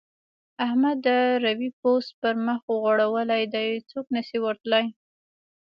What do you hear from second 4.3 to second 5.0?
ور تلای.